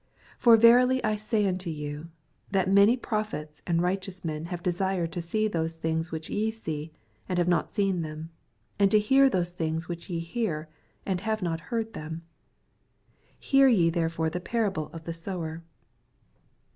[0.39, 2.09] 17 For verily I say unto you,
[2.49, 6.91] That many prophets and righteous mem have desired to see those things which ye see,
[7.29, 8.31] and have not seen them;
[8.79, 10.67] and to hear those things which ye hear,
[11.05, 12.23] and have not heard them.
[13.37, 15.61] 18 Hear ye therefore the parable of the sower.